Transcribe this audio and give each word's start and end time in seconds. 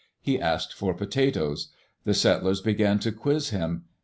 He 0.19 0.41
asked 0.41 0.73
for 0.73 0.95
potatoes. 0.95 1.67
The 2.05 2.15
set 2.15 2.41
tlers 2.41 2.63
began 2.63 2.97
to 3.01 3.11
quiz 3.11 3.51
him. 3.51 3.83